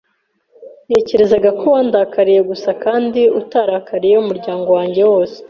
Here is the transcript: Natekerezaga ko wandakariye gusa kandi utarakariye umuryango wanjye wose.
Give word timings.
Natekerezaga 0.87 1.49
ko 1.59 1.65
wandakariye 1.73 2.41
gusa 2.49 2.69
kandi 2.83 3.21
utarakariye 3.39 4.15
umuryango 4.23 4.67
wanjye 4.77 5.01
wose. 5.11 5.37